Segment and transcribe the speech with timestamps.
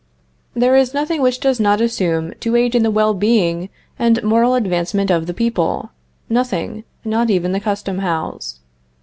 [0.55, 3.69] There is nothing which does not assume to aid in the well being
[3.99, 5.91] and moral advancement of the people
[6.27, 8.61] nothing, not even the Custom House.